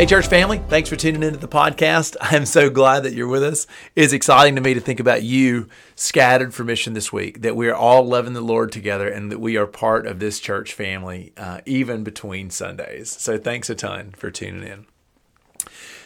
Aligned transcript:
Hey, 0.00 0.06
church 0.06 0.28
family, 0.28 0.62
thanks 0.70 0.88
for 0.88 0.96
tuning 0.96 1.22
into 1.22 1.38
the 1.38 1.46
podcast. 1.46 2.16
I'm 2.22 2.46
so 2.46 2.70
glad 2.70 3.02
that 3.02 3.12
you're 3.12 3.28
with 3.28 3.42
us. 3.42 3.66
It's 3.94 4.14
exciting 4.14 4.54
to 4.54 4.62
me 4.62 4.72
to 4.72 4.80
think 4.80 4.98
about 4.98 5.22
you 5.22 5.68
scattered 5.94 6.54
for 6.54 6.64
mission 6.64 6.94
this 6.94 7.12
week, 7.12 7.42
that 7.42 7.54
we 7.54 7.68
are 7.68 7.74
all 7.74 8.04
loving 8.04 8.32
the 8.32 8.40
Lord 8.40 8.72
together, 8.72 9.10
and 9.10 9.30
that 9.30 9.40
we 9.40 9.58
are 9.58 9.66
part 9.66 10.06
of 10.06 10.18
this 10.18 10.40
church 10.40 10.72
family, 10.72 11.34
uh, 11.36 11.60
even 11.66 12.02
between 12.02 12.48
Sundays. 12.48 13.10
So 13.10 13.36
thanks 13.36 13.68
a 13.68 13.74
ton 13.74 14.12
for 14.12 14.30
tuning 14.30 14.66
in. 14.66 14.86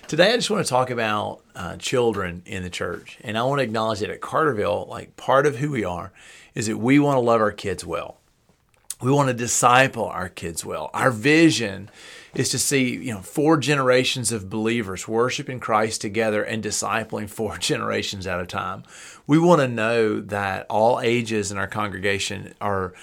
Today, 0.08 0.32
I 0.32 0.36
just 0.38 0.50
want 0.50 0.66
to 0.66 0.68
talk 0.68 0.90
about 0.90 1.42
uh, 1.54 1.76
children 1.76 2.42
in 2.46 2.64
the 2.64 2.70
church, 2.70 3.18
and 3.22 3.38
I 3.38 3.44
want 3.44 3.60
to 3.60 3.62
acknowledge 3.62 4.00
that 4.00 4.10
at 4.10 4.20
Carterville, 4.20 4.88
like 4.88 5.14
part 5.14 5.46
of 5.46 5.58
who 5.58 5.70
we 5.70 5.84
are, 5.84 6.12
is 6.56 6.66
that 6.66 6.78
we 6.78 6.98
want 6.98 7.14
to 7.14 7.20
love 7.20 7.40
our 7.40 7.52
kids 7.52 7.86
well. 7.86 8.18
We 9.02 9.10
want 9.10 9.28
to 9.28 9.34
disciple 9.34 10.06
our 10.06 10.28
kids 10.28 10.64
well. 10.64 10.90
Our 10.94 11.10
vision 11.10 11.90
is 12.34 12.50
to 12.50 12.58
see 12.58 12.96
you 12.96 13.12
know 13.12 13.20
four 13.20 13.56
generations 13.56 14.32
of 14.32 14.50
believers 14.50 15.06
worshiping 15.06 15.60
Christ 15.60 16.00
together 16.00 16.42
and 16.42 16.62
discipling 16.62 17.28
four 17.28 17.58
generations 17.58 18.26
at 18.26 18.40
a 18.40 18.46
time. 18.46 18.84
We 19.26 19.38
want 19.38 19.60
to 19.60 19.68
know 19.68 20.20
that 20.20 20.66
all 20.68 21.00
ages 21.00 21.50
in 21.52 21.58
our 21.58 21.68
congregation 21.68 22.54
are 22.60 22.94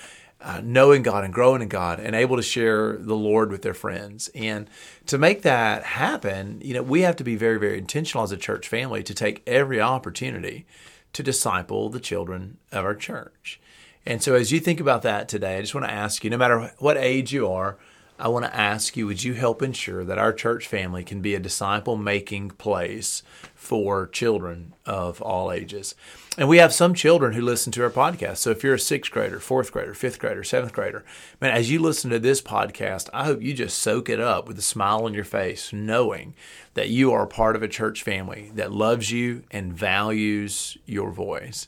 uh, 0.44 0.62
knowing 0.64 1.04
God 1.04 1.24
and 1.24 1.34
growing 1.34 1.62
in 1.62 1.68
God 1.68 2.00
and 2.00 2.16
able 2.16 2.36
to 2.36 2.42
share 2.42 2.98
the 2.98 3.16
Lord 3.16 3.52
with 3.52 3.62
their 3.62 3.74
friends. 3.74 4.30
And 4.34 4.68
to 5.06 5.18
make 5.18 5.44
that 5.44 5.84
happen, 5.84 6.60
you 6.64 6.74
know, 6.74 6.82
we 6.82 7.02
have 7.02 7.16
to 7.18 7.24
be 7.24 7.36
very, 7.36 7.60
very 7.60 7.78
intentional 7.78 8.24
as 8.24 8.32
a 8.32 8.38
church 8.38 8.68
family 8.68 9.04
to 9.04 9.14
take 9.14 9.44
every 9.46 9.80
opportunity 9.80 10.66
to 11.14 11.22
disciple 11.22 11.90
the 11.90 12.00
children 12.00 12.58
of 12.72 12.86
our 12.86 12.96
church. 12.96 13.60
And 14.06 14.22
so, 14.22 14.36
as 14.36 14.52
you 14.52 14.60
think 14.60 14.80
about 14.80 15.04
that 15.04 15.30
today, 15.30 15.58
I 15.58 15.62
just 15.62 15.76
want 15.76 15.86
to 15.86 15.94
ask 15.94 16.24
you 16.24 16.30
no 16.30 16.38
matter 16.38 16.74
what 16.80 16.98
age 16.98 17.32
you 17.32 17.48
are, 17.48 17.78
I 18.22 18.28
want 18.28 18.46
to 18.46 18.56
ask 18.56 18.96
you 18.96 19.08
would 19.08 19.24
you 19.24 19.34
help 19.34 19.64
ensure 19.64 20.04
that 20.06 20.20
our 20.20 20.32
church 20.32 20.68
family 20.68 21.04
can 21.04 21.22
be 21.22 21.34
a 21.34 21.40
disciple 21.40 21.98
making 21.98 22.52
place 22.52 23.24
for 23.56 24.06
children 24.08 24.74
of 24.86 25.22
all 25.24 25.52
ages? 25.52 25.96
And 26.38 26.48
we 26.48 26.60
have 26.60 26.72
some 26.72 26.94
children 26.94 27.34
who 27.34 27.42
listen 27.42 27.72
to 27.74 27.84
our 27.84 27.90
podcast. 27.90 28.38
So 28.38 28.52
if 28.52 28.64
you're 28.64 28.76
a 28.76 28.80
sixth 28.80 29.12
grader, 29.12 29.40
fourth 29.40 29.72
grader, 29.72 29.96
fifth 29.96 30.20
grader, 30.20 30.44
seventh 30.44 30.72
grader, 30.72 31.04
man, 31.42 31.52
as 31.52 31.72
you 31.72 31.80
listen 31.80 32.12
to 32.12 32.20
this 32.20 32.44
podcast, 32.44 33.10
I 33.12 33.26
hope 33.26 33.42
you 33.42 33.56
just 33.56 33.80
soak 33.80 34.08
it 34.08 34.20
up 34.20 34.48
with 34.48 34.58
a 34.60 34.64
smile 34.64 35.06
on 35.06 35.16
your 35.16 35.24
face, 35.24 35.74
knowing 35.74 36.36
that 36.76 36.90
you 36.90 37.12
are 37.12 37.26
part 37.26 37.56
of 37.56 37.64
a 37.64 37.68
church 37.68 38.04
family 38.04 38.52
that 38.54 38.72
loves 38.72 39.12
you 39.12 39.44
and 39.50 39.74
values 39.74 40.78
your 40.86 41.12
voice. 41.12 41.68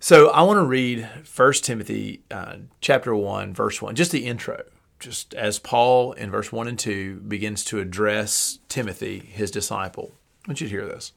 So 0.00 0.30
I 0.30 0.42
want 0.42 0.58
to 0.58 0.64
read 0.64 1.08
1 1.34 1.52
Timothy 1.54 2.22
uh, 2.30 2.56
chapter 2.80 3.14
1, 3.14 3.54
verse 3.54 3.80
1, 3.80 3.94
just 3.94 4.12
the 4.12 4.26
intro 4.26 4.62
just 5.02 5.34
as 5.34 5.58
Paul 5.58 6.12
in 6.12 6.30
verse 6.30 6.52
1 6.52 6.68
and 6.68 6.78
2 6.78 7.22
begins 7.26 7.64
to 7.64 7.80
address 7.80 8.60
Timothy, 8.68 9.18
his 9.18 9.50
disciple. 9.50 10.12
I 10.44 10.50
want 10.50 10.60
you 10.60 10.68
to 10.68 10.72
hear 10.72 10.86
this. 10.86 11.12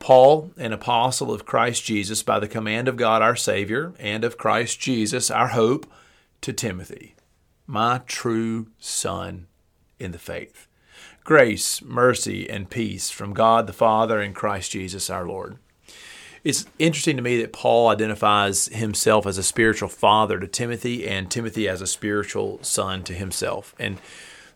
Paul, 0.00 0.50
an 0.58 0.72
apostle 0.72 1.32
of 1.32 1.46
Christ 1.46 1.84
Jesus, 1.84 2.22
by 2.22 2.38
the 2.38 2.48
command 2.48 2.88
of 2.88 2.96
God 2.96 3.22
our 3.22 3.36
Savior, 3.36 3.94
and 3.98 4.24
of 4.24 4.36
Christ 4.36 4.80
Jesus 4.80 5.30
our 5.30 5.48
hope, 5.48 5.86
to 6.42 6.52
Timothy, 6.52 7.14
my 7.66 8.02
true 8.06 8.66
son 8.78 9.46
in 9.98 10.12
the 10.12 10.18
faith. 10.18 10.66
Grace, 11.24 11.80
mercy, 11.82 12.48
and 12.50 12.68
peace 12.68 13.10
from 13.10 13.32
God 13.32 13.66
the 13.66 13.72
Father 13.72 14.20
and 14.20 14.34
Christ 14.34 14.72
Jesus 14.72 15.08
our 15.08 15.26
Lord 15.26 15.58
it's 16.46 16.64
interesting 16.78 17.16
to 17.16 17.22
me 17.22 17.40
that 17.40 17.52
Paul 17.52 17.88
identifies 17.88 18.66
himself 18.66 19.26
as 19.26 19.36
a 19.36 19.42
spiritual 19.42 19.88
father 19.88 20.38
to 20.38 20.46
Timothy 20.46 21.04
and 21.04 21.28
Timothy 21.28 21.68
as 21.68 21.80
a 21.82 21.88
spiritual 21.88 22.62
son 22.62 23.02
to 23.02 23.14
himself. 23.14 23.74
And 23.80 23.98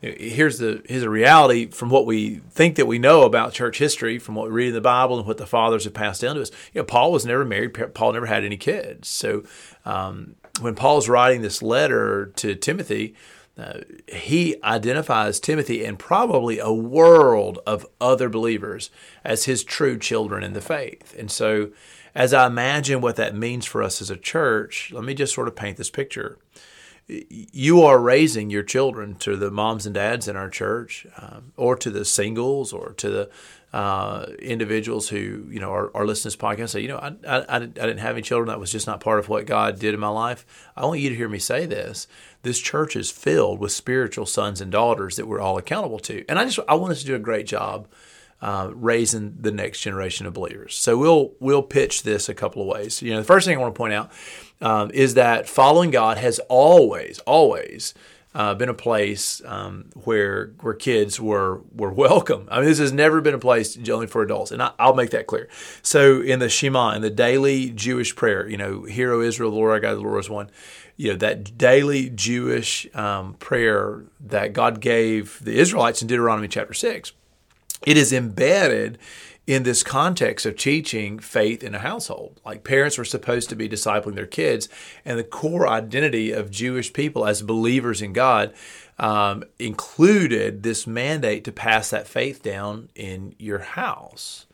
here's 0.00 0.58
the 0.58 0.84
here's 0.88 1.02
a 1.02 1.10
reality 1.10 1.66
from 1.66 1.90
what 1.90 2.06
we 2.06 2.36
think 2.52 2.76
that 2.76 2.86
we 2.86 3.00
know 3.00 3.22
about 3.22 3.54
church 3.54 3.78
history, 3.78 4.20
from 4.20 4.36
what 4.36 4.46
we 4.46 4.52
read 4.52 4.68
in 4.68 4.74
the 4.74 4.80
Bible 4.80 5.18
and 5.18 5.26
what 5.26 5.38
the 5.38 5.48
fathers 5.48 5.82
have 5.82 5.92
passed 5.92 6.20
down 6.20 6.36
to 6.36 6.42
us. 6.42 6.52
You 6.72 6.80
know, 6.80 6.84
Paul 6.84 7.10
was 7.10 7.26
never 7.26 7.44
married. 7.44 7.74
Paul 7.92 8.12
never 8.12 8.26
had 8.26 8.44
any 8.44 8.56
kids. 8.56 9.08
So 9.08 9.42
um, 9.84 10.36
when 10.60 10.76
Paul's 10.76 11.08
writing 11.08 11.42
this 11.42 11.60
letter 11.60 12.26
to 12.36 12.54
Timothy, 12.54 13.16
uh, 13.60 13.80
he 14.08 14.56
identifies 14.62 15.40
Timothy 15.40 15.84
and 15.84 15.98
probably 15.98 16.58
a 16.58 16.72
world 16.72 17.58
of 17.66 17.86
other 18.00 18.28
believers 18.28 18.90
as 19.24 19.44
his 19.44 19.64
true 19.64 19.98
children 19.98 20.42
in 20.42 20.52
the 20.52 20.60
faith. 20.60 21.14
And 21.18 21.30
so, 21.30 21.70
as 22.14 22.34
I 22.34 22.46
imagine 22.46 23.00
what 23.00 23.16
that 23.16 23.36
means 23.36 23.66
for 23.66 23.82
us 23.82 24.00
as 24.02 24.10
a 24.10 24.16
church, 24.16 24.90
let 24.92 25.04
me 25.04 25.14
just 25.14 25.34
sort 25.34 25.48
of 25.48 25.54
paint 25.54 25.76
this 25.76 25.90
picture. 25.90 26.38
You 27.06 27.82
are 27.82 27.98
raising 27.98 28.50
your 28.50 28.62
children 28.62 29.14
to 29.16 29.36
the 29.36 29.50
moms 29.50 29.84
and 29.84 29.94
dads 29.94 30.28
in 30.28 30.36
our 30.36 30.48
church, 30.48 31.06
um, 31.16 31.52
or 31.56 31.76
to 31.76 31.90
the 31.90 32.04
singles, 32.04 32.72
or 32.72 32.92
to 32.94 33.10
the 33.10 33.30
uh, 33.72 34.26
individuals 34.40 35.08
who 35.08 35.46
you 35.48 35.60
know 35.60 35.72
are, 35.72 35.90
are 35.96 36.06
listening 36.06 36.32
to 36.32 36.36
this 36.36 36.42
podcast 36.42 36.70
say, 36.70 36.80
you 36.80 36.88
know, 36.88 36.98
I, 36.98 37.14
I, 37.26 37.56
I 37.56 37.58
didn't 37.60 37.98
have 37.98 38.16
any 38.16 38.22
children. 38.22 38.48
That 38.48 38.58
was 38.58 38.72
just 38.72 38.86
not 38.86 39.00
part 39.00 39.20
of 39.20 39.28
what 39.28 39.46
God 39.46 39.78
did 39.78 39.94
in 39.94 40.00
my 40.00 40.08
life. 40.08 40.44
I 40.76 40.86
want 40.86 41.00
you 41.00 41.08
to 41.08 41.16
hear 41.16 41.28
me 41.28 41.38
say 41.38 41.66
this. 41.66 42.08
This 42.42 42.58
church 42.58 42.96
is 42.96 43.10
filled 43.10 43.60
with 43.60 43.70
spiritual 43.70 44.26
sons 44.26 44.60
and 44.60 44.72
daughters 44.72 45.16
that 45.16 45.26
we're 45.26 45.40
all 45.40 45.58
accountable 45.58 46.00
to, 46.00 46.24
and 46.28 46.38
I 46.38 46.44
just 46.44 46.58
I 46.68 46.74
want 46.74 46.92
us 46.92 47.00
to 47.00 47.06
do 47.06 47.14
a 47.14 47.20
great 47.20 47.46
job 47.46 47.86
uh, 48.42 48.70
raising 48.72 49.36
the 49.38 49.52
next 49.52 49.80
generation 49.80 50.26
of 50.26 50.32
believers. 50.32 50.74
So 50.74 50.96
we'll 50.98 51.32
we'll 51.40 51.62
pitch 51.62 52.02
this 52.02 52.28
a 52.28 52.34
couple 52.34 52.62
of 52.62 52.68
ways. 52.68 53.02
You 53.02 53.12
know, 53.12 53.18
the 53.18 53.24
first 53.24 53.46
thing 53.46 53.56
I 53.56 53.60
want 53.60 53.74
to 53.74 53.78
point 53.78 53.92
out 53.92 54.10
um, 54.60 54.90
is 54.92 55.14
that 55.14 55.48
following 55.48 55.90
God 55.90 56.18
has 56.18 56.38
always 56.48 57.18
always 57.20 57.94
uh, 58.34 58.54
been 58.54 58.68
a 58.68 58.74
place 58.74 59.42
um, 59.44 59.86
where 60.04 60.52
where 60.60 60.74
kids 60.74 61.20
were 61.20 61.62
were 61.74 61.92
welcome. 61.92 62.48
I 62.50 62.60
mean, 62.60 62.68
this 62.68 62.78
has 62.78 62.92
never 62.92 63.20
been 63.20 63.34
a 63.34 63.38
place 63.38 63.76
only 63.88 64.06
for 64.06 64.22
adults, 64.22 64.52
and 64.52 64.62
I, 64.62 64.72
will 64.78 64.94
make 64.94 65.10
that 65.10 65.26
clear. 65.26 65.48
So, 65.82 66.20
in 66.20 66.38
the 66.38 66.48
Shema, 66.48 66.92
in 66.92 67.02
the 67.02 67.10
daily 67.10 67.70
Jewish 67.70 68.14
prayer, 68.14 68.48
you 68.48 68.56
know, 68.56 68.84
"Hear, 68.84 69.12
O 69.12 69.20
Israel, 69.20 69.50
the 69.50 69.56
Lord 69.56 69.72
our 69.72 69.80
God, 69.80 69.94
the 69.96 70.00
Lord 70.00 70.20
is 70.20 70.30
one." 70.30 70.50
You 70.96 71.12
know 71.12 71.16
that 71.16 71.56
daily 71.56 72.10
Jewish 72.10 72.86
um, 72.94 73.34
prayer 73.34 74.04
that 74.20 74.52
God 74.52 74.80
gave 74.80 75.42
the 75.42 75.58
Israelites 75.58 76.02
in 76.02 76.08
Deuteronomy 76.08 76.46
chapter 76.46 76.74
six. 76.74 77.12
It 77.86 77.96
is 77.96 78.12
embedded 78.12 78.98
in 79.46 79.62
this 79.64 79.82
context 79.82 80.46
of 80.46 80.56
teaching 80.56 81.18
faith 81.18 81.64
in 81.64 81.74
a 81.74 81.80
household. 81.80 82.40
Like 82.44 82.62
parents 82.62 82.98
were 82.98 83.04
supposed 83.04 83.48
to 83.48 83.56
be 83.56 83.68
discipling 83.68 84.14
their 84.14 84.26
kids, 84.26 84.68
and 85.04 85.18
the 85.18 85.24
core 85.24 85.66
identity 85.66 86.30
of 86.30 86.50
Jewish 86.50 86.92
people 86.92 87.26
as 87.26 87.42
believers 87.42 88.00
in 88.00 88.12
God 88.12 88.54
um, 88.98 89.42
included 89.58 90.62
this 90.62 90.86
mandate 90.86 91.42
to 91.44 91.52
pass 91.52 91.90
that 91.90 92.06
faith 92.06 92.42
down 92.42 92.90
in 92.94 93.34
your 93.38 93.60
house. 93.60 94.46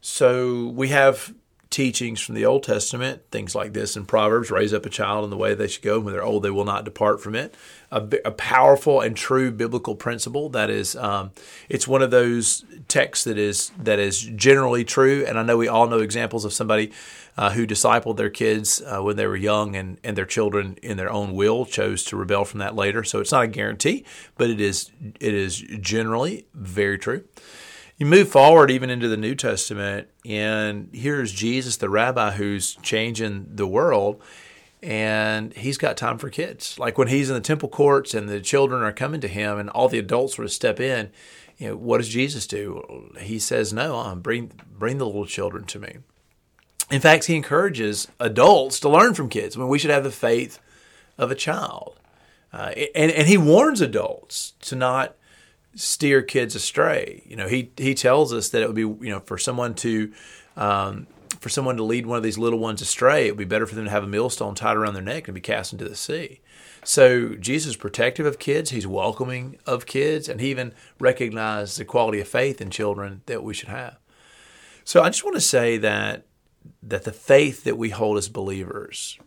So 0.00 0.68
we 0.68 0.88
have 0.88 1.34
teachings 1.70 2.20
from 2.20 2.34
the 2.34 2.46
Old 2.46 2.62
Testament, 2.62 3.22
things 3.30 3.54
like 3.54 3.72
this 3.74 3.96
in 3.96 4.06
Proverbs 4.06 4.50
raise 4.50 4.72
up 4.72 4.86
a 4.86 4.90
child 4.90 5.24
in 5.24 5.30
the 5.30 5.36
way 5.36 5.54
they 5.54 5.68
should 5.68 5.82
go. 5.82 6.00
When 6.00 6.14
they're 6.14 6.24
old, 6.24 6.42
they 6.42 6.50
will 6.50 6.64
not 6.64 6.84
depart 6.84 7.20
from 7.20 7.34
it. 7.34 7.54
A, 7.90 8.06
a 8.24 8.30
powerful 8.30 9.00
and 9.00 9.16
true 9.16 9.50
biblical 9.50 9.94
principle 9.94 10.48
that 10.50 10.70
is, 10.70 10.96
um, 10.96 11.30
it's 11.68 11.86
one 11.86 12.00
of 12.00 12.10
those 12.10 12.64
texts 12.88 13.24
that 13.24 13.38
is 13.38 13.70
that 13.78 13.98
is 13.98 14.22
generally 14.22 14.84
true. 14.84 15.24
And 15.26 15.38
I 15.38 15.42
know 15.42 15.56
we 15.56 15.68
all 15.68 15.86
know 15.86 15.98
examples 15.98 16.44
of 16.44 16.52
somebody 16.52 16.92
uh, 17.36 17.50
who 17.50 17.66
discipled 17.66 18.16
their 18.16 18.30
kids 18.30 18.82
uh, 18.82 19.00
when 19.02 19.16
they 19.16 19.26
were 19.26 19.36
young, 19.36 19.76
and 19.76 19.98
and 20.02 20.16
their 20.16 20.26
children 20.26 20.76
in 20.82 20.96
their 20.96 21.10
own 21.10 21.34
will 21.34 21.64
chose 21.66 22.02
to 22.04 22.16
rebel 22.16 22.44
from 22.44 22.60
that 22.60 22.74
later. 22.74 23.04
So 23.04 23.20
it's 23.20 23.32
not 23.32 23.44
a 23.44 23.48
guarantee, 23.48 24.04
but 24.36 24.50
it 24.50 24.60
is 24.60 24.90
it 25.20 25.34
is 25.34 25.58
generally 25.58 26.46
very 26.54 26.98
true. 26.98 27.24
You 27.98 28.06
move 28.06 28.28
forward 28.28 28.70
even 28.70 28.90
into 28.90 29.08
the 29.08 29.16
New 29.16 29.34
Testament, 29.34 30.06
and 30.24 30.88
here's 30.92 31.32
Jesus, 31.32 31.76
the 31.76 31.90
rabbi, 31.90 32.30
who's 32.30 32.76
changing 32.76 33.48
the 33.56 33.66
world, 33.66 34.22
and 34.80 35.52
he's 35.54 35.78
got 35.78 35.96
time 35.96 36.16
for 36.16 36.30
kids. 36.30 36.78
Like 36.78 36.96
when 36.96 37.08
he's 37.08 37.28
in 37.28 37.34
the 37.34 37.40
temple 37.40 37.68
courts 37.68 38.14
and 38.14 38.28
the 38.28 38.40
children 38.40 38.84
are 38.84 38.92
coming 38.92 39.20
to 39.22 39.28
him, 39.28 39.58
and 39.58 39.68
all 39.70 39.88
the 39.88 39.98
adults 39.98 40.36
sort 40.36 40.46
of 40.46 40.52
step 40.52 40.78
in. 40.78 41.10
You 41.56 41.70
know, 41.70 41.76
what 41.76 41.98
does 41.98 42.08
Jesus 42.08 42.46
do? 42.46 43.10
He 43.18 43.40
says, 43.40 43.72
"No, 43.72 44.14
bring 44.14 44.52
bring 44.70 44.98
the 44.98 45.06
little 45.06 45.26
children 45.26 45.64
to 45.64 45.80
me." 45.80 45.96
In 46.92 47.00
fact, 47.00 47.24
he 47.24 47.34
encourages 47.34 48.06
adults 48.20 48.78
to 48.80 48.88
learn 48.88 49.14
from 49.14 49.28
kids. 49.28 49.56
I 49.56 49.58
mean, 49.58 49.68
we 49.68 49.80
should 49.80 49.90
have 49.90 50.04
the 50.04 50.12
faith 50.12 50.60
of 51.18 51.32
a 51.32 51.34
child, 51.34 51.98
uh, 52.52 52.70
and 52.94 53.10
and 53.10 53.26
he 53.26 53.36
warns 53.36 53.80
adults 53.80 54.52
to 54.60 54.76
not 54.76 55.16
steer 55.78 56.22
kids 56.22 56.54
astray. 56.54 57.22
You 57.26 57.36
know, 57.36 57.48
he 57.48 57.70
he 57.76 57.94
tells 57.94 58.32
us 58.32 58.48
that 58.50 58.62
it 58.62 58.66
would 58.66 58.76
be 58.76 58.82
you 58.82 59.10
know 59.12 59.20
for 59.20 59.38
someone 59.38 59.74
to 59.76 60.12
um, 60.56 61.06
for 61.40 61.48
someone 61.48 61.76
to 61.76 61.84
lead 61.84 62.06
one 62.06 62.16
of 62.16 62.22
these 62.24 62.38
little 62.38 62.58
ones 62.58 62.82
astray, 62.82 63.26
it 63.26 63.30
would 63.30 63.38
be 63.38 63.44
better 63.44 63.66
for 63.66 63.74
them 63.74 63.84
to 63.84 63.90
have 63.90 64.02
a 64.02 64.08
millstone 64.08 64.54
tied 64.54 64.76
around 64.76 64.94
their 64.94 65.02
neck 65.02 65.28
and 65.28 65.34
be 65.34 65.40
cast 65.40 65.72
into 65.72 65.88
the 65.88 65.94
sea. 65.94 66.40
So 66.84 67.34
Jesus 67.34 67.70
is 67.70 67.76
protective 67.76 68.26
of 68.26 68.38
kids, 68.38 68.70
he's 68.70 68.86
welcoming 68.86 69.58
of 69.66 69.86
kids, 69.86 70.28
and 70.28 70.40
he 70.40 70.50
even 70.50 70.72
recognized 70.98 71.78
the 71.78 71.84
quality 71.84 72.20
of 72.20 72.28
faith 72.28 72.60
in 72.60 72.70
children 72.70 73.22
that 73.26 73.44
we 73.44 73.54
should 73.54 73.68
have. 73.68 73.98
So 74.84 75.02
I 75.02 75.10
just 75.10 75.24
want 75.24 75.36
to 75.36 75.40
say 75.40 75.76
that 75.78 76.24
that 76.82 77.04
the 77.04 77.12
faith 77.12 77.64
that 77.64 77.78
we 77.78 77.90
hold 77.90 78.18
as 78.18 78.28
believers, 78.28 79.18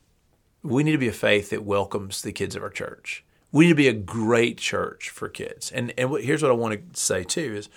we 0.64 0.84
need 0.84 0.92
to 0.92 0.98
be 0.98 1.08
a 1.08 1.14
faith 1.14 1.50
that 1.50 1.64
welcomes 1.64 2.22
the 2.22 2.32
kids 2.32 2.56
of 2.56 2.64
our 2.64 2.70
church. 2.70 3.24
We 3.52 3.66
need 3.66 3.72
to 3.72 3.76
be 3.76 3.88
a 3.88 3.94
great 3.94 4.58
church 4.58 5.10
for 5.10 5.30
kids. 5.30 5.72
And 5.72 5.94
and 5.98 6.18
here's 6.18 6.42
what 6.42 6.52
I 6.52 6.56
want 6.56 6.94
to 6.94 7.00
say 7.00 7.24
too 7.24 7.56
is 7.56 7.70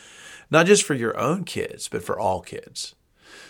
not 0.50 0.66
just 0.66 0.84
for 0.84 0.94
your 0.94 1.18
own 1.18 1.44
kids, 1.44 1.88
but 1.88 2.04
for 2.04 2.18
all 2.18 2.40
kids. 2.40 2.94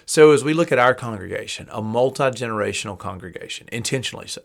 So 0.07 0.33
as 0.33 0.45
we 0.45 0.55
look 0.55 0.73
at 0.73 0.79
our 0.79 0.95
congregation, 0.95 1.69
a 1.71 1.83
multi-generational 1.83 2.99
congregation, 2.99 3.69
intentionally 3.73 4.27
so, 4.27 4.43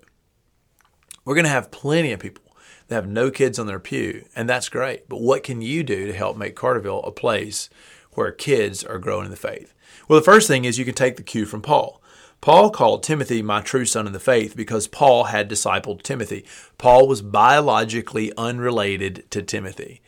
we're 1.25 1.35
going 1.35 1.45
to 1.45 1.51
have 1.51 1.71
plenty 1.71 2.11
of 2.11 2.19
people 2.19 2.43
that 2.87 2.95
have 2.95 3.07
no 3.07 3.29
kids 3.29 3.59
on 3.59 3.67
their 3.67 3.79
pew, 3.79 4.25
and 4.35 4.49
that's 4.49 4.69
great. 4.69 5.07
But 5.07 5.21
what 5.21 5.43
can 5.43 5.61
you 5.61 5.83
do 5.83 6.07
to 6.07 6.13
help 6.13 6.37
make 6.37 6.55
Carterville 6.55 7.05
a 7.05 7.11
place 7.11 7.69
where 8.13 8.31
kids 8.31 8.83
are 8.83 8.99
growing 8.99 9.25
in 9.25 9.31
the 9.31 9.37
faith? 9.37 9.73
Well, 10.07 10.19
the 10.19 10.25
first 10.25 10.47
thing 10.47 10.65
is 10.65 10.79
you 10.79 10.85
can 10.85 10.95
take 10.95 11.17
the 11.17 11.23
cue 11.23 11.45
from 11.45 11.61
Paul. 11.61 11.99
Paul 12.41 12.69
called 12.69 13.03
Timothy 13.03 13.41
my 13.41 13.62
true 13.62 13.86
son 13.86 14.07
in 14.07 14.13
the 14.13 14.19
faith 14.19 14.56
because 14.56 14.88
Paul 14.88 15.25
had 15.25 15.50
discipled 15.50 16.01
Timothy. 16.03 16.45
Paul 16.77 17.07
was 17.07 17.21
biologically 17.21 18.31
unrelated 18.38 19.30
to 19.31 19.41
Timothy. 19.41 20.01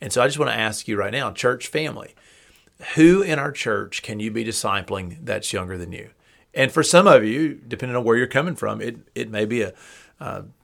And 0.00 0.12
so 0.12 0.22
I 0.22 0.26
just 0.26 0.38
want 0.38 0.50
to 0.50 0.58
ask 0.58 0.88
you 0.88 0.96
right 0.96 1.12
now, 1.12 1.30
church 1.30 1.66
family, 1.66 2.14
who 2.94 3.22
in 3.22 3.38
our 3.38 3.52
church 3.52 4.02
can 4.02 4.18
you 4.18 4.30
be 4.30 4.44
discipling 4.44 5.18
that's 5.22 5.52
younger 5.52 5.76
than 5.76 5.92
you? 5.92 6.10
And 6.54 6.72
for 6.72 6.82
some 6.82 7.06
of 7.06 7.24
you, 7.24 7.54
depending 7.54 7.96
on 7.96 8.04
where 8.04 8.16
you're 8.16 8.26
coming 8.26 8.54
from, 8.54 8.80
it, 8.80 8.96
it 9.14 9.30
may 9.30 9.44
be 9.44 9.62
a 9.62 9.74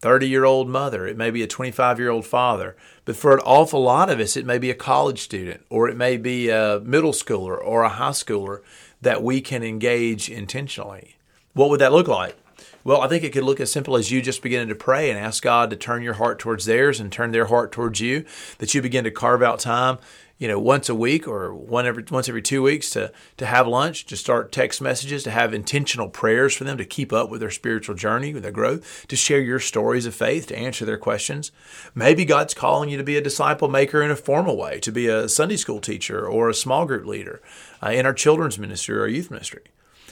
30 0.01 0.29
year 0.29 0.45
old 0.45 0.69
mother, 0.69 1.07
it 1.07 1.17
may 1.17 1.31
be 1.31 1.43
a 1.43 1.47
25 1.47 1.99
year 1.99 2.11
old 2.11 2.25
father, 2.25 2.77
but 3.05 3.17
for 3.17 3.35
an 3.35 3.41
awful 3.41 3.83
lot 3.83 4.09
of 4.09 4.21
us, 4.21 4.37
it 4.37 4.47
may 4.47 4.59
be 4.59 4.71
a 4.71 4.75
college 4.75 5.21
student 5.21 5.65
or 5.69 5.89
it 5.89 5.97
may 5.97 6.17
be 6.17 6.49
a 6.49 6.81
middle 6.81 7.13
schooler 7.13 7.59
or 7.63 7.83
a 7.83 7.89
high 7.89 8.11
schooler 8.11 8.61
that 9.03 9.23
we 9.23 9.41
can 9.41 9.63
engage 9.63 10.31
intentionally. 10.31 11.17
What 11.53 11.71
would 11.71 11.81
that 11.81 11.93
look 11.93 12.09
like? 12.09 12.37
Well, 12.83 13.01
I 13.01 13.09
think 13.09 13.25
it 13.25 13.33
could 13.33 13.45
look 13.45 13.61
as 13.61 13.71
simple 13.71 13.97
as 13.97 14.11
you 14.11 14.23
just 14.23 14.43
beginning 14.43 14.69
to 14.69 14.75
pray 14.75 15.11
and 15.11 15.19
ask 15.19 15.43
God 15.43 15.71
to 15.71 15.77
turn 15.77 16.03
your 16.03 16.15
heart 16.15 16.39
towards 16.39 16.65
theirs 16.65 16.99
and 16.99 17.13
turn 17.13 17.33
their 17.33 17.47
heart 17.47 17.73
towards 17.73 18.01
you, 18.01 18.25
that 18.59 18.75
you 18.75 18.81
begin 18.83 19.05
to 19.05 19.11
carve 19.11 19.43
out 19.43 19.61
time 19.61 19.99
you 20.41 20.49
know, 20.49 20.59
once 20.59 20.89
a 20.89 20.95
week 20.95 21.29
or 21.29 21.55
one 21.55 21.85
every 21.85 22.03
once 22.11 22.27
every 22.27 22.41
two 22.41 22.63
weeks 22.63 22.89
to 22.91 23.13
to 23.37 23.45
have 23.45 23.69
lunch, 23.69 24.07
to 24.07 24.17
start 24.17 24.51
text 24.51 24.81
messages, 24.81 25.23
to 25.25 25.31
have 25.31 25.53
intentional 25.53 26.09
prayers 26.09 26.57
for 26.57 26.65
them 26.65 26.79
to 26.79 26.85
keep 26.87 27.13
up 27.13 27.29
with 27.29 27.41
their 27.41 27.51
spiritual 27.51 27.95
journey, 27.95 28.33
with 28.33 28.43
their 28.43 28.51
growth, 28.51 29.07
to 29.09 29.17
share 29.17 29.39
your 29.39 29.61
stories 29.61 30.07
of 30.07 30.15
faith, 30.15 30.47
to 30.47 30.57
answer 30.57 30.87
their 30.87 30.97
questions. 30.97 31.53
Maybe 31.95 32.25
God's 32.25 32.55
calling 32.55 32.89
you 32.89 32.97
to 32.97 33.05
be 33.05 33.19
a 33.19 33.21
disciple 33.21 33.69
maker 33.69 34.03
in 34.03 34.11
a 34.11 34.17
formal 34.17 34.57
way, 34.57 34.81
to 34.81 34.91
be 34.91 35.09
a 35.09 35.29
Sunday 35.29 35.57
school 35.57 35.79
teacher 35.79 36.27
or 36.27 36.49
a 36.49 36.55
small 36.55 36.87
group 36.87 37.05
leader 37.05 37.43
uh, 37.83 37.91
in 37.91 38.07
our 38.07 38.15
children's 38.15 38.59
ministry 38.59 38.99
or 38.99 39.07
youth 39.07 39.31
ministry. 39.31 39.65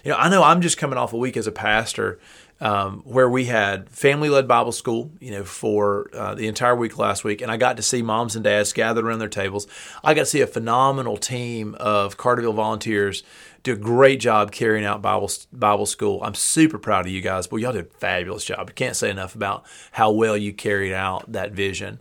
You 0.05 0.13
know, 0.13 0.17
I 0.17 0.29
know 0.29 0.43
I'm 0.43 0.61
just 0.61 0.79
coming 0.79 0.99
off 0.99 1.13
a 1.13 1.17
week 1.17 1.37
as 1.37 1.47
a 1.47 1.53
pastor 1.53 2.19
um, 2.61 3.03
where 3.05 3.29
we 3.29 3.45
had 3.45 3.89
family 3.89 4.29
led 4.29 4.49
Bible 4.49 4.73
school, 4.73 5.11
you 5.21 5.31
know, 5.31 5.45
for 5.45 6.11
uh, 6.13 6.35
the 6.35 6.49
entire 6.49 6.75
week 6.75 6.99
last 6.99 7.25
week. 7.25 7.41
And 7.41 7.51
I 7.51 7.57
got 7.57 7.77
to 7.77 7.83
see 7.83 8.03
moms 8.03 8.35
and 8.35 8.45
dads 8.45 8.73
gathered 8.73 9.05
around 9.05 9.21
their 9.21 9.29
tables. 9.29 9.67
I 10.03 10.15
got 10.15 10.23
to 10.23 10.27
see 10.27 10.41
a 10.41 10.47
phenomenal 10.47 11.17
team 11.17 11.77
of 11.79 12.17
Carterville 12.17 12.55
volunteers 12.55 13.23
do 13.63 13.75
a 13.75 13.77
great 13.77 14.21
job 14.21 14.51
carrying 14.51 14.85
out 14.85 15.03
Bible, 15.03 15.31
Bible 15.53 15.87
school. 15.87 16.21
I'm 16.23 16.35
super 16.35 16.79
proud 16.79 17.07
of 17.07 17.13
you 17.13 17.21
guys. 17.21 17.47
Boy, 17.47 17.59
y'all 17.59 17.73
did 17.73 17.87
a 17.87 17.99
fabulous 17.99 18.45
job. 18.45 18.69
I 18.69 18.73
can't 18.73 18.97
say 18.97 19.11
enough 19.11 19.35
about 19.35 19.65
how 19.93 20.11
well 20.11 20.37
you 20.37 20.53
carried 20.53 20.93
out 20.93 21.31
that 21.33 21.53
vision. 21.53 22.01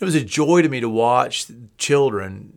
It 0.00 0.04
was 0.04 0.14
a 0.14 0.24
joy 0.24 0.62
to 0.62 0.68
me 0.68 0.80
to 0.80 0.88
watch 0.88 1.46
children 1.78 2.52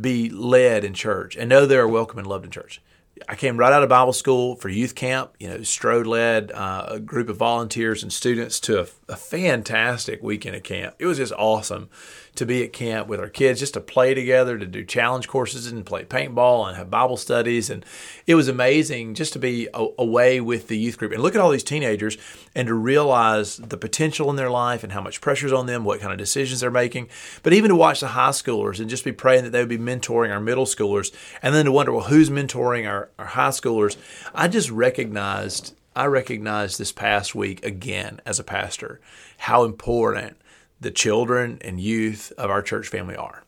be 0.00 0.30
led 0.30 0.84
in 0.84 0.94
church 0.94 1.36
and 1.36 1.48
know 1.48 1.66
they're 1.66 1.88
welcome 1.88 2.18
and 2.18 2.26
loved 2.26 2.44
in 2.44 2.50
church. 2.50 2.80
I 3.28 3.36
came 3.36 3.56
right 3.56 3.72
out 3.72 3.82
of 3.82 3.88
Bible 3.88 4.12
school 4.12 4.56
for 4.56 4.68
youth 4.68 4.96
camp. 4.96 5.34
You 5.38 5.48
know, 5.48 5.62
Strode 5.62 6.06
led 6.06 6.50
uh, 6.50 6.86
a 6.88 7.00
group 7.00 7.28
of 7.28 7.36
volunteers 7.36 8.02
and 8.02 8.12
students 8.12 8.58
to 8.60 8.80
a, 8.80 8.86
a, 9.08 9.16
fantastic 9.16 10.20
weekend 10.20 10.56
at 10.56 10.64
camp. 10.64 10.96
It 10.98 11.06
was 11.06 11.18
just 11.18 11.32
awesome 11.32 11.88
to 12.34 12.44
be 12.44 12.64
at 12.64 12.72
camp 12.72 13.06
with 13.06 13.20
our 13.20 13.28
kids, 13.28 13.60
just 13.60 13.74
to 13.74 13.80
play 13.80 14.14
together, 14.14 14.58
to 14.58 14.66
do 14.66 14.84
challenge 14.84 15.28
courses 15.28 15.68
and 15.68 15.86
play 15.86 16.04
paintball 16.04 16.66
and 16.66 16.76
have 16.76 16.90
Bible 16.90 17.16
studies. 17.16 17.70
And 17.70 17.86
it 18.26 18.34
was 18.34 18.48
amazing 18.48 19.14
just 19.14 19.32
to 19.34 19.38
be 19.38 19.68
a, 19.72 19.86
away 19.96 20.40
with 20.40 20.66
the 20.66 20.76
youth 20.76 20.98
group 20.98 21.12
and 21.12 21.22
look 21.22 21.36
at 21.36 21.40
all 21.40 21.50
these 21.50 21.62
teenagers 21.62 22.18
and 22.54 22.66
to 22.66 22.74
realize 22.74 23.58
the 23.58 23.76
potential 23.76 24.28
in 24.30 24.36
their 24.36 24.50
life 24.50 24.82
and 24.82 24.92
how 24.92 25.00
much 25.00 25.20
pressure's 25.20 25.52
on 25.52 25.66
them, 25.66 25.84
what 25.84 26.00
kind 26.00 26.12
of 26.12 26.18
decisions 26.18 26.60
they're 26.60 26.70
making. 26.70 27.08
But 27.44 27.52
even 27.52 27.68
to 27.68 27.76
watch 27.76 28.00
the 28.00 28.08
high 28.08 28.30
schoolers 28.30 28.80
and 28.80 28.90
just 28.90 29.04
be 29.04 29.12
praying 29.12 29.44
that 29.44 29.50
they 29.50 29.60
would 29.60 29.68
be 29.68 29.78
mentoring 29.78 30.32
our 30.32 30.40
middle 30.40 30.66
schoolers 30.66 31.14
and 31.40 31.54
then 31.54 31.66
to 31.66 31.72
wonder, 31.72 31.92
well, 31.92 32.06
who's 32.06 32.30
mentoring 32.30 32.88
our, 32.88 33.03
our 33.18 33.26
high 33.26 33.48
schoolers? 33.48 33.96
I 34.34 34.48
just 34.48 34.70
recognized 34.70 35.74
I 35.96 36.06
recognized 36.06 36.78
this 36.78 36.90
past 36.90 37.36
week 37.36 37.64
again 37.64 38.20
as 38.26 38.40
a 38.40 38.44
pastor 38.44 39.00
how 39.38 39.64
important 39.64 40.36
the 40.80 40.90
children 40.90 41.58
and 41.60 41.80
youth 41.80 42.32
of 42.36 42.50
our 42.50 42.62
church 42.62 42.88
family 42.88 43.14
are. 43.14 43.44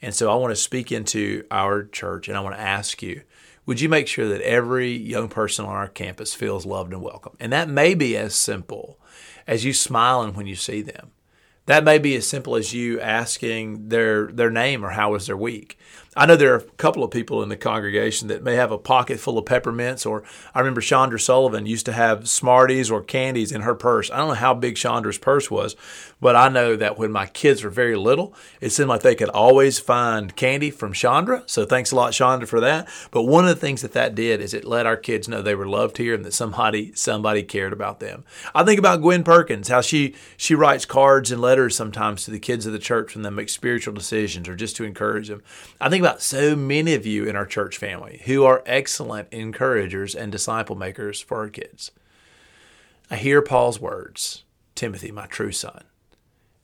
And 0.00 0.14
so 0.14 0.32
I 0.32 0.36
want 0.36 0.52
to 0.52 0.56
speak 0.56 0.90
into 0.90 1.44
our 1.50 1.84
church 1.84 2.26
and 2.26 2.38
I 2.38 2.40
want 2.40 2.56
to 2.56 2.60
ask 2.60 3.02
you 3.02 3.22
would 3.66 3.80
you 3.80 3.88
make 3.88 4.08
sure 4.08 4.26
that 4.28 4.40
every 4.40 4.90
young 4.90 5.28
person 5.28 5.64
on 5.64 5.76
our 5.76 5.86
campus 5.86 6.34
feels 6.34 6.66
loved 6.66 6.92
and 6.92 7.02
welcome? 7.02 7.36
And 7.38 7.52
that 7.52 7.68
may 7.68 7.94
be 7.94 8.16
as 8.16 8.34
simple 8.34 8.98
as 9.46 9.64
you 9.64 9.72
smiling 9.72 10.34
when 10.34 10.46
you 10.46 10.56
see 10.56 10.82
them. 10.82 11.12
That 11.66 11.84
may 11.84 11.98
be 11.98 12.16
as 12.16 12.26
simple 12.26 12.56
as 12.56 12.74
you 12.74 13.00
asking 13.00 13.90
their 13.90 14.32
their 14.32 14.50
name 14.50 14.84
or 14.84 14.90
how 14.90 15.12
was 15.12 15.26
their 15.26 15.36
week. 15.36 15.78
I 16.16 16.26
know 16.26 16.34
there 16.34 16.52
are 16.52 16.58
a 16.58 16.62
couple 16.72 17.04
of 17.04 17.12
people 17.12 17.40
in 17.40 17.50
the 17.50 17.56
congregation 17.56 18.26
that 18.28 18.42
may 18.42 18.56
have 18.56 18.72
a 18.72 18.78
pocket 18.78 19.20
full 19.20 19.38
of 19.38 19.46
peppermints, 19.46 20.04
or 20.04 20.24
I 20.52 20.58
remember 20.58 20.80
Chandra 20.80 21.20
Sullivan 21.20 21.66
used 21.66 21.86
to 21.86 21.92
have 21.92 22.28
Smarties 22.28 22.90
or 22.90 23.00
candies 23.00 23.52
in 23.52 23.60
her 23.60 23.76
purse. 23.76 24.10
I 24.10 24.16
don't 24.16 24.28
know 24.28 24.34
how 24.34 24.52
big 24.52 24.74
Chandra's 24.74 25.18
purse 25.18 25.52
was, 25.52 25.76
but 26.20 26.34
I 26.34 26.48
know 26.48 26.74
that 26.74 26.98
when 26.98 27.12
my 27.12 27.26
kids 27.26 27.62
were 27.62 27.70
very 27.70 27.94
little, 27.94 28.34
it 28.60 28.70
seemed 28.70 28.88
like 28.88 29.02
they 29.02 29.14
could 29.14 29.28
always 29.28 29.78
find 29.78 30.34
candy 30.34 30.72
from 30.72 30.92
Chandra. 30.92 31.44
So 31.46 31.64
thanks 31.64 31.92
a 31.92 31.96
lot, 31.96 32.12
Chandra, 32.12 32.48
for 32.48 32.58
that. 32.58 32.88
But 33.12 33.22
one 33.22 33.44
of 33.44 33.50
the 33.50 33.60
things 33.60 33.82
that 33.82 33.92
that 33.92 34.16
did 34.16 34.40
is 34.40 34.52
it 34.52 34.64
let 34.64 34.86
our 34.86 34.96
kids 34.96 35.28
know 35.28 35.42
they 35.42 35.54
were 35.54 35.68
loved 35.68 35.98
here 35.98 36.14
and 36.14 36.24
that 36.24 36.34
somebody 36.34 36.92
somebody 36.94 37.44
cared 37.44 37.72
about 37.72 38.00
them. 38.00 38.24
I 38.52 38.64
think 38.64 38.80
about 38.80 39.00
Gwen 39.00 39.22
Perkins, 39.22 39.68
how 39.68 39.80
she 39.80 40.16
she 40.36 40.56
writes 40.56 40.84
cards 40.84 41.30
and 41.30 41.40
letters 41.40 41.76
sometimes 41.76 42.24
to 42.24 42.32
the 42.32 42.40
kids 42.40 42.66
of 42.66 42.72
the 42.72 42.80
church 42.80 43.14
when 43.14 43.22
they 43.22 43.30
make 43.30 43.48
spiritual 43.48 43.94
decisions 43.94 44.48
or 44.48 44.56
just 44.56 44.74
to 44.74 44.84
encourage 44.84 45.28
them. 45.28 45.42
I 45.80 45.88
think 45.88 45.99
about 46.00 46.22
so 46.22 46.56
many 46.56 46.94
of 46.94 47.06
you 47.06 47.24
in 47.24 47.36
our 47.36 47.46
church 47.46 47.76
family 47.76 48.22
who 48.24 48.44
are 48.44 48.62
excellent 48.66 49.28
encouragers 49.32 50.14
and 50.14 50.32
disciple 50.32 50.76
makers 50.76 51.20
for 51.20 51.38
our 51.38 51.48
kids. 51.48 51.90
I 53.10 53.16
hear 53.16 53.42
Paul's 53.42 53.80
words 53.80 54.44
Timothy, 54.74 55.10
my 55.10 55.26
true 55.26 55.52
son. 55.52 55.84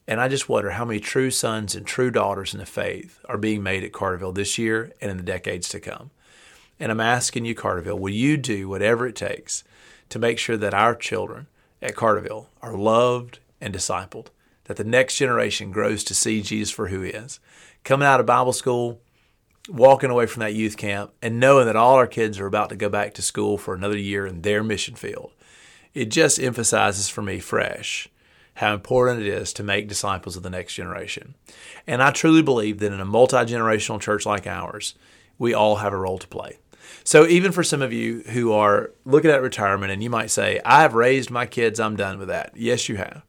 And 0.09 0.21
I 0.21 0.29
just 0.29 0.49
wonder 0.49 0.71
how 0.71 0.85
many 0.85 1.01
true 1.01 1.31
sons 1.31 1.75
and 1.75 1.85
true 1.85 2.11
daughters 2.11 2.55
in 2.55 2.61
the 2.61 2.67
faith 2.67 3.21
are 3.29 3.37
being 3.37 3.63
made 3.63 3.83
at 3.83 3.93
Carterville 3.93 4.35
this 4.35 4.57
year 4.57 4.93
and 5.01 5.11
in 5.11 5.17
the 5.17 5.23
decades 5.23 5.69
to 5.71 5.81
come. 5.81 6.11
And 6.79 6.93
I'm 6.93 7.01
asking 7.01 7.45
you, 7.45 7.55
Carterville, 7.55 7.99
will 7.99 8.13
you 8.13 8.37
do 8.37 8.69
whatever 8.69 9.07
it 9.07 9.17
takes 9.17 9.65
to 10.11 10.19
make 10.19 10.39
sure 10.39 10.57
that 10.57 10.75
our 10.75 10.95
children 10.95 11.49
at 11.83 11.97
Carterville 11.97 12.47
are 12.63 12.77
loved 12.77 13.41
and 13.61 13.75
discipled, 13.75 14.29
that 14.65 14.77
the 14.77 14.85
next 14.85 15.17
generation 15.17 15.73
grows 15.73 16.05
to 16.05 16.15
see 16.15 16.43
Jesus 16.43 16.73
for 16.73 16.89
who 16.89 17.01
he 17.01 17.11
is? 17.11 17.41
Coming 17.83 18.07
out 18.07 18.21
of 18.21 18.27
Bible 18.27 18.53
school, 18.53 19.01
walking 19.69 20.11
away 20.11 20.27
from 20.27 20.41
that 20.41 20.55
youth 20.55 20.77
camp, 20.77 21.13
and 21.23 21.41
knowing 21.41 21.67
that 21.67 21.77
all 21.77 21.95
our 21.95 22.07
kids 22.07 22.39
are 22.39 22.47
about 22.47 22.69
to 22.71 22.77
go 22.77 22.89
back 22.89 23.15
to 23.15 23.23
school 23.23 23.59
for 23.59 23.75
another 23.75 23.99
year 23.99 24.27
in 24.27 24.43
their 24.43 24.63
mission 24.63 24.95
field, 24.95 25.33
it 25.95 26.07
just 26.07 26.39
emphasizes 26.39 27.09
for 27.09 27.23
me 27.23 27.39
fresh 27.39 28.09
how 28.57 28.73
important 28.73 29.21
it 29.21 29.29
is 29.29 29.53
to 29.53 29.63
make 29.63 29.89
disciples 29.89 30.37
of 30.37 30.43
the 30.43 30.51
next 30.51 30.75
generation. 30.75 31.35
And 31.87 32.03
I 32.03 32.11
truly 32.11 32.43
believe 32.43 32.79
that 32.79 32.93
in 32.93 33.01
a 33.01 33.05
multi 33.05 33.37
generational 33.37 34.01
church 34.01 34.25
like 34.25 34.47
ours, 34.47 34.95
we 35.39 35.53
all 35.53 35.77
have 35.77 35.93
a 35.93 35.99
role 35.99 36.19
to 36.19 36.29
play. 36.29 36.59
So, 37.05 37.27
even 37.27 37.53
for 37.53 37.63
some 37.63 37.83
of 37.83 37.93
you 37.93 38.21
who 38.31 38.53
are 38.53 38.91
looking 39.05 39.31
at 39.31 39.43
retirement 39.43 39.93
and 39.93 40.03
you 40.03 40.11
might 40.11 40.31
say, 40.31 40.61
I've 40.65 40.95
raised 40.95 41.31
my 41.31 41.47
kids, 41.47 41.79
I'm 41.79 41.97
done 41.97 42.19
with 42.19 42.29
that. 42.29 42.53
Yes, 42.57 42.89
you 42.89 42.97
have. 42.97 43.23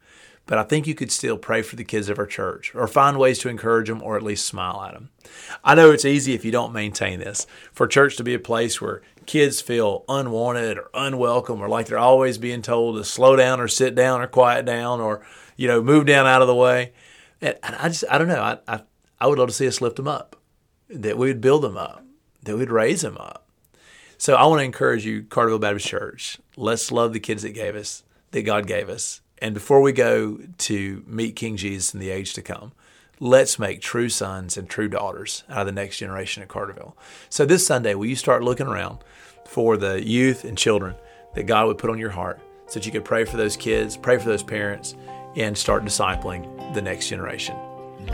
But 0.48 0.58
I 0.58 0.64
think 0.64 0.88
you 0.88 0.96
could 0.96 1.12
still 1.12 1.38
pray 1.38 1.62
for 1.62 1.76
the 1.76 1.84
kids 1.84 2.10
of 2.10 2.18
our 2.18 2.26
church 2.26 2.74
or 2.74 2.88
find 2.88 3.18
ways 3.18 3.38
to 3.40 3.50
encourage 3.50 3.90
them 3.90 4.02
or 4.02 4.18
at 4.18 4.24
least 4.24 4.48
smile 4.48 4.82
at 4.84 4.94
them. 4.94 5.10
I 5.64 5.76
know 5.76 5.92
it's 5.92 6.06
easy 6.06 6.34
if 6.34 6.44
you 6.44 6.52
don't 6.52 6.74
maintain 6.74 7.20
this 7.20 7.46
for 7.72 7.86
church 7.86 8.18
to 8.18 8.24
be 8.24 8.34
a 8.34 8.40
place 8.40 8.82
where 8.82 9.02
kids 9.26 9.62
feel 9.62 10.06
unwanted 10.08 10.78
or 10.78 10.90
unwelcome 10.94 11.62
or 11.62 11.68
like 11.68 11.88
they're 11.88 12.00
always 12.00 12.38
being 12.38 12.62
told 12.62 12.96
to 12.96 13.04
slow 13.04 13.36
down 13.36 13.60
or 13.60 13.68
sit 13.68 13.94
down 13.94 14.22
or 14.22 14.28
quiet 14.28 14.66
down 14.66 15.02
or 15.02 15.26
you 15.58 15.68
know 15.68 15.84
move 15.84 16.06
down 16.06 16.26
out 16.26 16.42
of 16.42 16.48
the 16.48 16.56
way 16.56 16.94
and, 17.42 17.58
i 17.62 17.90
just 17.90 18.06
i 18.10 18.18
don't 18.18 18.30
know 18.30 18.42
I, 18.42 18.58
I 18.70 18.84
i 19.20 19.28
would 19.28 19.38
love 19.38 19.50
to 19.50 19.54
see 19.54 19.68
us 19.68 19.82
lift 19.82 19.98
them 19.98 20.08
up 20.08 20.38
that 20.90 21.18
we 21.18 21.28
would 21.28 21.42
build 21.42 21.64
them 21.64 21.76
up 21.76 22.06
that 22.44 22.56
we'd 22.58 22.72
raise 22.72 23.02
them 23.02 23.18
up 23.18 23.48
So 24.18 24.36
I 24.36 24.46
want 24.48 24.62
to 24.62 24.66
encourage 24.66 25.06
you, 25.06 25.24
Carterville 25.24 25.60
Baptist 25.60 25.88
Church, 25.88 26.40
let's 26.56 26.92
love 26.92 27.14
the 27.14 27.20
kids 27.20 27.44
that 27.44 27.52
gave 27.52 27.76
us, 27.76 28.04
that 28.32 28.42
God 28.42 28.66
gave 28.66 28.90
us. 28.90 29.22
And 29.40 29.54
before 29.54 29.82
we 29.82 29.92
go 29.92 30.40
to 30.58 31.04
meet 31.06 31.36
King 31.36 31.58
Jesus 31.58 31.94
in 31.94 32.00
the 32.00 32.10
age 32.10 32.34
to 32.34 32.42
come, 32.42 32.72
let's 33.20 33.60
make 33.60 33.82
true 33.82 34.10
sons 34.10 34.58
and 34.58 34.70
true 34.70 34.88
daughters 34.88 35.44
out 35.50 35.62
of 35.62 35.66
the 35.68 35.72
next 35.72 35.98
generation 35.98 36.44
at 36.44 36.50
Carterville. 36.50 36.96
So 37.30 37.46
this 37.46 37.66
Sunday, 37.66 37.96
will 37.96 38.06
you 38.06 38.16
start 38.16 38.44
looking 38.44 38.68
around 38.68 39.00
for 39.46 39.78
the 39.78 40.06
youth 40.06 40.44
and 40.44 40.58
children 40.58 40.96
that 41.36 41.44
God 41.44 41.68
would 41.68 41.78
put 41.78 41.90
on 41.90 41.98
your 41.98 42.10
heart 42.10 42.40
so 42.68 42.80
that 42.80 42.86
you 42.86 42.92
could 42.92 43.06
pray 43.06 43.26
for 43.26 43.38
those 43.38 43.56
kids, 43.56 43.96
pray 43.96 44.18
for 44.18 44.28
those 44.28 44.44
parents, 44.44 44.96
and 45.36 45.58
start 45.58 45.84
discipling 45.84 46.74
the 46.74 46.82
next 46.82 47.08
generation? 47.08 47.56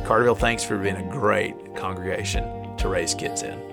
Carterville, 0.05 0.37
thanks 0.37 0.63
for 0.63 0.77
being 0.77 0.95
a 0.95 1.11
great 1.11 1.75
congregation 1.75 2.75
to 2.77 2.87
raise 2.87 3.13
kids 3.13 3.43
in. 3.43 3.72